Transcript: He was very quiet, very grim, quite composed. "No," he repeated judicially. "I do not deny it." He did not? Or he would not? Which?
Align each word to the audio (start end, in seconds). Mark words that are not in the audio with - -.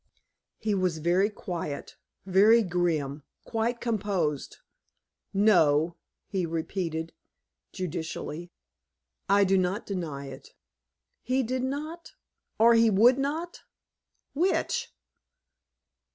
He 0.57 0.73
was 0.73 0.97
very 0.97 1.29
quiet, 1.29 1.95
very 2.25 2.63
grim, 2.63 3.21
quite 3.43 3.79
composed. 3.79 4.57
"No," 5.31 5.95
he 6.25 6.43
repeated 6.43 7.13
judicially. 7.71 8.49
"I 9.29 9.43
do 9.43 9.59
not 9.59 9.85
deny 9.85 10.25
it." 10.25 10.55
He 11.21 11.43
did 11.43 11.61
not? 11.61 12.15
Or 12.57 12.73
he 12.73 12.89
would 12.89 13.19
not? 13.19 13.61
Which? 14.33 14.91